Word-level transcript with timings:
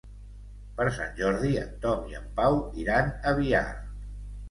Per 0.79 0.87
Sant 0.95 1.13
Jordi 1.19 1.53
en 1.65 1.77
Tom 1.85 2.09
i 2.15 2.19
en 2.23 2.27
Pau 2.43 2.61
iran 2.87 3.15
a 3.33 3.39
Biar. 3.45 3.65